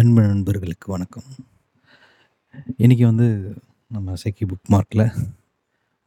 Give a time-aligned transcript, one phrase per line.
[0.00, 1.26] அன்பு நண்பர்களுக்கு வணக்கம்.
[2.82, 3.26] இன்றைக்கி வந்து
[3.94, 5.04] நம்ம செக்கி புக் மார்க்கில்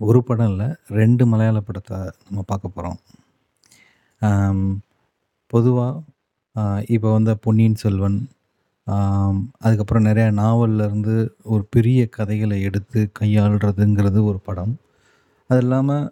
[0.08, 0.68] ஒரு படம் இல்லை
[0.98, 2.98] ரெண்டு மலையாள படத்தை நம்ம பார்க்க போகிறோம்
[5.54, 8.20] பொதுவாக இப்போ வந்து பொன்னியின் செல்வன்,
[9.66, 11.16] அதுக்கப்புறம் நிறையா நாவல்லேருந்து
[11.54, 14.74] ஒரு பெரிய கதைகளை எடுத்து கையாளுறதுங்கிறது ஒரு படம்.
[15.50, 16.10] அது இல்லாமல்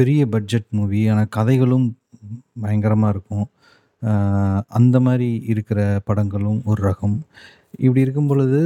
[0.00, 1.02] பெரிய பட்ஜெட் மூவி.
[1.12, 1.88] ஆனால் கதைகளும்
[2.64, 3.46] பயங்கரமாக இருக்கும்.
[4.78, 7.18] அந்த மாதிரி இருக்கிற படங்களும் ஒரு ரகம்.
[7.78, 8.60] இப்படி இருக்கும் பொழுது,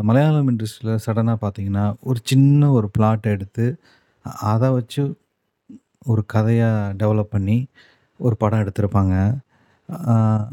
[0.00, 3.66] மலையாளம் இண்டஸ்ட்ரியில் சடனாக பார்த்தீங்கன்னா, ஒரு சின்ன ஒரு பிளாட் எடுத்து,
[4.52, 5.02] அதை வச்சு
[6.04, 7.58] ஒரு கதையாக டெவலப் பண்ணி
[8.20, 9.16] ஒரு படம் எடுத்திருப்பாங்க.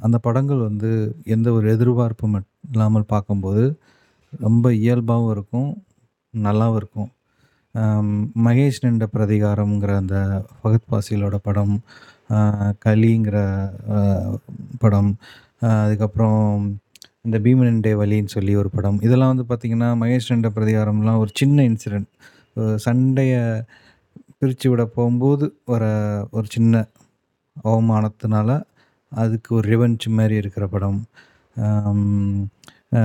[0.05, 0.91] அந்த படங்கள் வந்து
[1.35, 2.35] எந்த ஒரு எதிர்பார்ப்பும்
[2.71, 3.65] இல்லாமல் பார்க்கும்போது,
[4.39, 5.69] ரொம்ப இயல்பாகவும் இருக்கும்,
[6.33, 7.09] நல்லாவும் இருக்கும்.
[8.45, 10.17] மகேஷ் நின்ற பிரதிகாரம்ங்கிற அந்த
[10.59, 11.75] ஃபகத் பாசிகளோட படம்,
[12.85, 13.37] கலிங்கிற
[14.79, 15.11] படம்,
[15.83, 16.41] அதுக்கப்புறம்
[17.25, 18.99] இந்த பீமன் டே வலின்னு சொல்லி ஒரு படம்.
[19.07, 22.09] இதெல்லாம் வந்து பார்த்திங்கன்னா மகேஷ் ரெண்ட பிரதிகாரம்லாம் ஒரு சின்ன இன்சிடென்ட்.
[22.85, 23.41] சண்டையை
[24.39, 25.83] பிரித்து விட போகும்போது வர
[26.37, 26.75] ஒரு சின்ன
[27.65, 28.49] அவமானத்தினால,
[29.11, 30.99] அதுக்கு ஒரு ரிவெஞ்ச் மாதிரி இருக்கிற படம்.
[31.55, 32.39] அம்
[32.99, 33.01] அ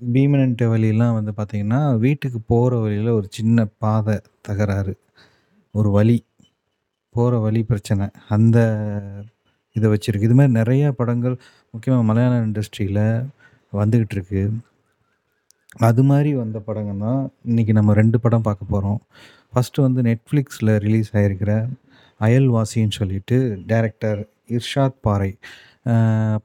[0.00, 0.44] பீமன்
[1.18, 4.16] வந்து பார்த்திங்கன்னா வீட்டுக்கு போகிற வழியில் ஒரு சின்ன பாதை
[4.48, 4.94] தகராறு.
[5.74, 6.16] ஒரு வழி.
[7.16, 8.04] போகிற வழி பிரச்சனை.
[8.34, 8.58] அந்த
[9.76, 11.34] இதை வச்சுருக்கு இது மாதிரி நிறைய படங்கள்
[11.74, 13.02] முக்கியமாக மலையாள இண்டஸ்ட்ரியில்
[13.80, 14.42] வந்துக்கிட்டு இருக்கு.
[15.88, 18.98] அது மாதிரி வந்த படங்கள் தான் இன்றைக்கி நம்ம ரெண்டு படம் பார்க்க போகிறோம்
[19.52, 21.52] ஃபர்ஸ்ட்டு வந்து நெட்ஃப்ளிக்ஸில் ரிலீஸ் ஆகிருக்கிற
[22.20, 23.36] அயல்வாசின்னு சொல்லிட்டு
[23.70, 24.20] டைரக்டர்
[24.56, 25.30] இர்ஷாத் பாரை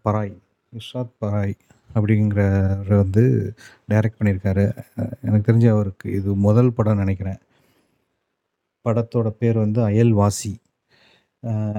[0.06, 0.36] பராய்
[0.74, 1.56] இர்ஷாத் பராய்
[1.96, 3.24] அப்படிங்கிறவர் வந்து
[3.92, 4.66] டைரக்ட் பண்ணியிருக்காரு.
[5.26, 7.40] எனக்கு தெரிஞ்சு அவருக்கு இது முதல் படம்னு நினைக்கிறேன்
[8.86, 10.54] படத்தோட பேர் வந்து அயல்வாசி.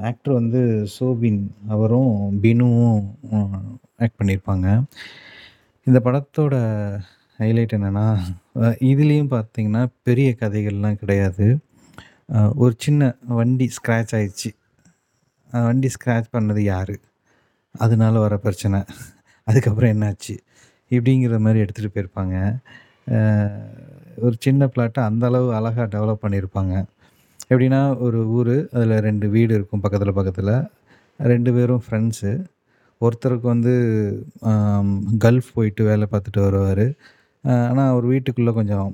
[0.09, 0.61] ஆக்டர் வந்து
[0.99, 2.99] சோபின் அவரும், பினுவும்
[3.99, 4.67] ஆக்ட் பண்ணியிருப்பாங்க.
[5.87, 6.55] இந்த படத்தோட
[7.39, 8.07] ஹைலைட் என்னன்னா,
[8.91, 11.47] இதுலேயும் பார்த்தீங்கன்னா, பெரிய கதைகள்லாம் கிடையாது.
[12.63, 13.03] ஒரு சின்ன
[13.39, 14.51] வண்டி ஸ்க்ராட்ச் ஆயிடுச்சு
[15.51, 16.95] வண்டி ஸ்க்ராட்ச் பண்ணது யார்
[17.75, 18.81] அதனால வர பிரச்சனை.
[19.49, 20.35] அதுக்கப்புறம் என்னாச்சு?
[20.91, 22.37] இப்படிங்கிற மாதிரி எடுத்துகிட்டு போயிருப்பாங்க.
[24.25, 25.47] ஒரு சின்ன பிளாட்டை அந்த அளவு
[25.95, 26.75] டெவலப் பண்ணியிருப்பாங்க.
[27.53, 30.53] எப்படின்னா, ஒரு ஊர் அதில் ரெண்டு வீடு இருக்கும் பக்கத்தில் பக்கத்தில்
[31.31, 32.33] ரெண்டு பேரும் ஃப்ரெண்ட்ஸு.
[33.01, 33.73] ஒருத்தருக்கு வந்து
[35.25, 36.85] கல்ஃப் போயிட்டு வேலை பார்த்துட்டு வருவார்
[37.69, 38.89] ஆனால் அவர் வீட்டுக்குள்ளே கொஞ்சம்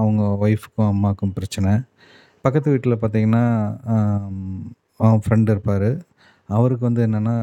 [0.00, 1.72] அவங்க ஒய்ஃப்க்கும், அம்மாவுக்கும் பிரச்சனை.
[2.44, 3.44] பக்கத்து வீட்டில் பார்த்திங்கன்னா
[5.04, 5.88] அவன் ஃப்ரெண்டு இருப்பார்
[6.58, 7.36] அவருக்கு வந்து என்னென்னா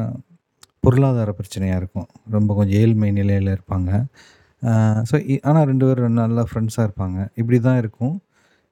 [0.84, 2.08] பொருளாதார பிரச்சனையாக இருக்கும்.
[2.36, 3.90] ரொம்ப கொஞ்சம் ஏழ்மை நிலையில் இருப்பாங்க.
[5.10, 5.16] ஸோ
[5.48, 7.18] ஆனால் ரெண்டு 2 பேரும் நல்லா ஃப்ரெண்ட்ஸாக இருப்பாங்க.
[7.40, 8.14] இப்படி தான் இருக்கும்.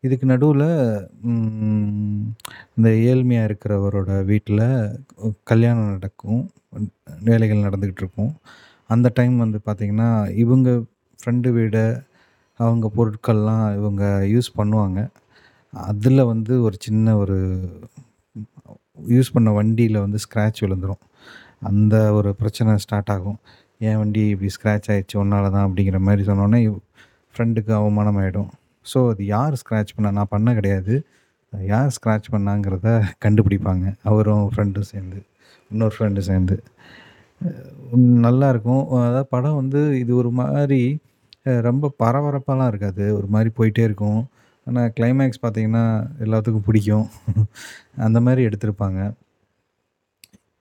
[0.05, 0.65] இதுக்கு நடுவுல
[1.31, 2.25] ம்
[2.77, 4.61] இந்த ஏழ்மையா இருக்கிறவரோட வீட்ல
[5.51, 6.43] கல்யாணம் நடக்கும்.
[7.29, 8.33] வேலைகள் நடந்துகிட்டு இருக்கும்.
[8.91, 10.11] அந்த டைம் வந்து பார்த்தீங்கன்னா,
[10.45, 10.69] இவங்க
[11.19, 11.77] ஃப்ரெண்டு வீட,
[12.61, 15.01] அவங்க பொருட்கள்லாம் இவங்க யூஸ் பண்ணுவாங்க.
[15.73, 17.37] அதில வந்து ஒரு சின்ன ஒரு
[19.13, 21.03] யூஸ் பண்ண வண்டியில வந்து ஸ்க்ராட்ச் விழுந்துரும்.
[21.71, 23.39] அந்த ஒரு பிரச்சனை ஸ்டார்ட் ஆகும்.
[23.81, 26.61] "என் வண்டி இப்படி ஸ்க்ராட்ச் ஆகிடுச்சு ஒன்றால் தான்" அப்படிங்கிற மாதிரி சொன்னோன்னே
[27.35, 28.51] ஃப்ரெண்டுக்கு அவமானம் ஆகிடும்
[28.87, 30.95] ஸோ அது யார் ஸ்க்ராட்ச் பண்ண நான் பண்ண கிடையாது.
[31.53, 32.89] யார் ஸ்க்ராட்ச் பண்ணாங்கிறத
[33.25, 33.85] கண்டுபிடிப்பாங்க.
[34.11, 35.21] அவரும் ஃப்ரெண்டும் சேர்ந்து.
[35.71, 36.57] இன்னொரு ஃப்ரெண்டும் சேர்ந்து.
[38.27, 38.85] நல்லாயிருக்கும்.
[39.03, 40.81] அதாவது படம் வந்து இது ஒரு மாதிரி
[41.69, 43.05] ரொம்ப பரபரப்பாலாம் இருக்காது.
[43.19, 44.21] ஒரு மாதிரி போயிட்டே இருக்கும்.
[44.67, 45.85] ஆனால் கிளைமேக்ஸ் பார்த்திங்கன்னா
[46.27, 47.07] எல்லாத்துக்கும் பிடிக்கும்.
[48.07, 49.01] அந்த மாதிரி எடுத்திருப்பாங்க.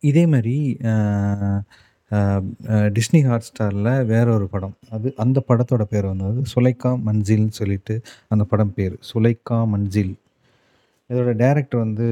[0.04, 0.56] இதே மாதிரி
[2.98, 4.76] டிஸ்னி ஹாட் ஸ்டாரில் டிஸ்னி வேற ஒரு படம்.
[4.96, 7.96] அது அந்த படத்தோட பேர் வந்து சுலைக்கா மன்சில்னு சொல்லிட்டு
[8.34, 10.14] அந்த படம் பேர் சுலைக்கா மன்சில்.
[11.10, 12.08] இதோட டேரக்டர் வந்து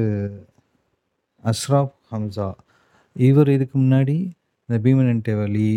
[1.44, 2.48] அஸ்ராப் ஹம்சா.
[3.16, 4.16] இவர் இதுக்கு முன்னாடி
[4.68, 5.72] இந்த பீமன் அண்ட் வலி,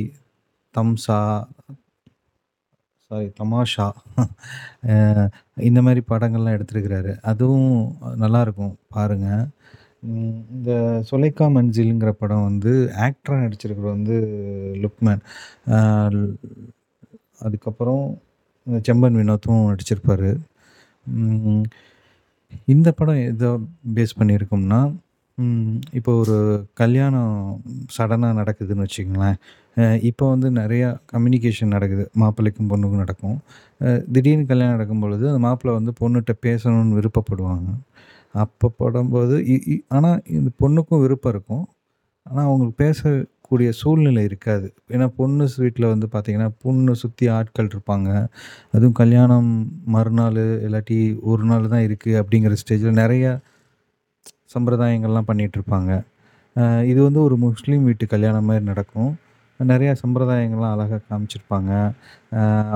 [0.75, 1.19] தம்சா
[3.11, 3.85] சாரி தமாஷா
[5.67, 7.71] இந்த மாதிரி படங்கள்லாம் எடுத்துருக்கிறாரு அதுவும்
[8.23, 9.47] நல்லாயிருக்கும் பாருங்கள்
[10.03, 10.71] இந்த
[11.09, 12.71] சுலைக்கா மன்சில்ங்கிற படம் வந்து
[13.05, 14.15] ஆக்டராக நடிச்சிருக்கிறது வந்து
[14.83, 15.21] லுக்மேன்.
[17.47, 18.03] அதுக்கப்புறம்
[18.87, 20.29] செம்பன் வினோத்தும் நடிச்சிருப்பார்
[22.73, 23.49] இந்த படம் எதை
[23.97, 24.81] பேஸ் பண்ணியிருக்கோம்னா
[25.97, 26.37] இப்போ ஒரு
[26.79, 27.35] கல்யாணம்
[27.95, 29.37] சடனாக நடக்குதுன்னு வச்சுக்கங்களேன்.
[30.09, 32.05] இப்போ வந்து நிறையா கம்யூனிகேஷன் நடக்குது.
[32.21, 33.37] மாப்பிள்ளைக்கும், பொண்ணுக்கும் நடக்கும்.
[34.15, 37.69] திடீர்னு கல்யாணம் நடக்கும் பொழுது, அந்த மாப்பிள்ளை வந்து பொண்ணுகிட்ட பேசணும்னு விருப்பப்படுவாங்க.
[38.35, 39.75] அப்போ படும்போது இ இ
[40.37, 41.65] இந்த பொண்ணுக்கும் விருப்பம் இருக்கும்.
[42.25, 44.67] ஆனால் அவங்களுக்கு பேசக்கூடிய சூழ்நிலை இருக்காது.
[44.93, 48.09] ஏன்னா பொண்ணு வீட்டில் வந்து பார்த்திங்கன்னா பொண்ணு சுற்றி ஆட்கள் இருப்பாங்க.
[48.75, 49.49] அதுவும் கல்யாணம்
[49.95, 50.97] மறுநாள் இல்லாட்டி
[51.31, 53.31] ஒரு நாள் தான் இருக்குது அப்படிங்கிற ஸ்டேஜில் நிறையா
[54.55, 55.91] சம்பிரதாயங்கள்லாம் பண்ணிகிட்ருப்பாங்க
[56.91, 59.11] இது வந்து ஒரு முஸ்லீம் வீட்டு கல்யாணம் மாதிரி நடக்கும்.
[59.59, 61.71] நிறையா சம்பிரதாயங்கள்லாம் அழகாக காமிச்சிருப்பாங்க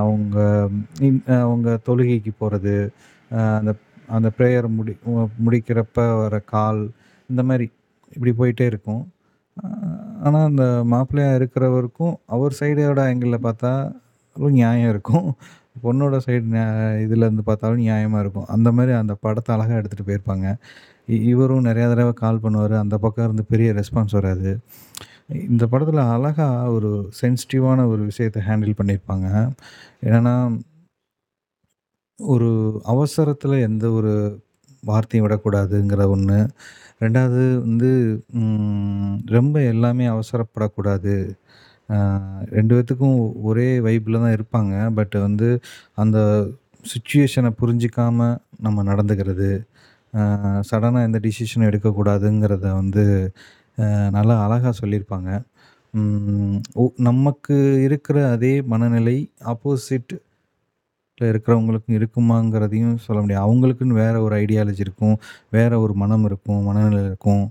[0.02, 0.38] அவங்க
[1.08, 2.76] இன் அவங்க தொழுகைக்கு போகிறது
[3.60, 3.72] அந்த
[4.08, 4.94] அந்த ப்ரேயர் முடி
[5.46, 6.82] முடிக்கிறப்ப வர கால்
[7.30, 7.66] இந்த மாதிரி
[8.16, 9.04] இப்படி போயிட்டே இருக்கும்.
[10.26, 15.28] ஆனால் அந்த மாப்பிள்ளையாக இருக்கிறவருக்கும் அவர் சைடோட ஆங்கிளில் பார்த்தாலும் நியாயம் இருக்கும்.
[15.84, 18.48] பொண்ணோட சைடு இதில் இதுலேருந்து பார்த்தாலும் நியாயமாக இருக்கும்.
[18.56, 20.48] அந்த மாதிரி அந்த படத்தை அழகாக எடுத்துகிட்டு போயிருப்பாங்க.
[21.14, 22.76] இ இவரும் நிறையா தடவை கால் பண்ணுவார்.
[22.84, 24.52] அந்த பக்கம் இருந்து பெரிய ரெஸ்பான்ஸ் வராது.
[25.50, 26.90] இந்த படத்தில் அழகா ஒரு
[27.22, 29.28] சென்சிட்டிவான ஒரு விஷயத்த ஹேண்டில் பண்ணியிருப்பாங்க.
[30.08, 30.36] என்னென்னா
[32.26, 34.42] ஒரு அவசரத்தில் எந்த ஒரு
[34.84, 36.48] வார்த்தையும் விடக்கூடாதுங்கிற ஒன்று
[37.00, 38.24] ரெண்டாவது வந்து
[39.26, 41.16] ரொம்ப எல்லாமே அவசரப்படக்கூடாது.
[42.46, 44.94] ரெண்டு பேர்த்துக்கும் ஒரே வைப்பில் தான் இருப்பாங்க.
[44.94, 45.60] பட் வந்து
[45.96, 46.48] அந்த
[46.94, 49.64] சுச்சுவேஷனை புரிஞ்சிக்காமல் நம்ம நடந்துக்கிறது
[50.72, 53.32] சடனாக எந்த டிசிஷனும் எடுக்கக்கூடாதுங்கிறத வந்து
[54.12, 55.42] நல்லா அழகாக சொல்லியிருப்பாங்க.
[56.74, 60.14] ஒ- நமக்கு இருக்கிற அதே மனநிலை ஆப்போசிட்
[61.22, 63.46] இருக்கிறவங்களுக்கும் இருக்குமாங்கிறதையும் சொல்ல முடியாது.
[63.48, 65.16] அவங்களுக்குன்னு வேற ஒரு ஐடியாலஜி இருக்கும்
[65.58, 67.44] வேற ஒரு மனம் இருக்கும் மனநிலை இருக்கும்.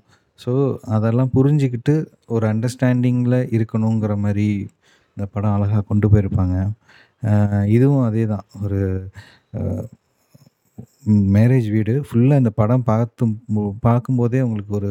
[0.45, 0.53] ஸோ
[0.97, 1.95] அதெல்லாம் புரிஞ்சுக்கிட்டு
[2.35, 4.47] ஒரு அண்டர்ஸ்டாண்டிங்கில் இருக்கணுங்கிற மாதிரி
[5.17, 6.57] இந்த படம் அழகாக கொண்டு போயிருப்பாங்க.
[7.77, 8.47] இதுவும் அதே தான்.
[8.63, 8.81] ஒரு
[11.37, 11.95] மேரேஜ் வீடு.
[12.09, 13.27] ஃபுல்லாக இந்த படம் பார்த்து
[13.87, 14.91] பார்க்கும்போதே உங்களுக்கு ஒரு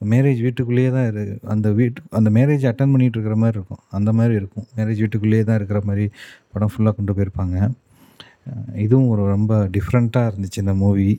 [0.00, 3.82] மேரேஜ் வீட்டுக்குள்ளேயே தான் இரு அந்த வீட்டு அந்த மேரேஜ் அட்டன் பண்ணிகிட்டு இருக்கிற மாதிரி இருக்கும்.
[3.98, 4.66] அந்த மாதிரி இருக்கும்.
[4.78, 6.06] மேரேஜ் வீட்டுக்குள்ளேயே தான் இருக்கிற மாதிரி
[6.54, 7.58] படம் ஃபுல்லாக கொண்டு போயிருப்பாங்க.
[8.84, 11.10] இதுவும் ஒரு ரொம்ப டிஃப்ரெண்ட்டாக இருந்துச்சு இந்த மூவி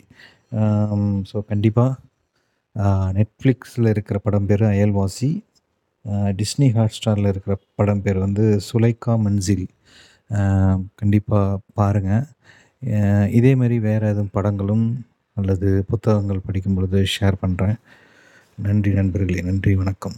[1.31, 1.93] ஸோ கண்டிப்பாக
[3.17, 5.29] நெட்ஃப்ளிக்ஸில் இருக்கிற படம் பேர் அயல்வாசி.
[6.39, 9.65] டிஸ்னி ஹாட்ஸ்டாரில் இருக்கிற படம் பேர் வந்து சுலைக்கா மன்சில்.
[11.01, 12.25] கண்டிப்பாக பாருங்கள்
[13.39, 14.87] இதே மாதிரி வேறு எதுவும் படங்களும்
[15.37, 17.77] அல்லது புத்தகங்கள் படிக்கும் பொழுது ஷேர் பண்ணுறேன்
[18.67, 20.17] நன்றி நண்பர்களே நன்றி வணக்கம்.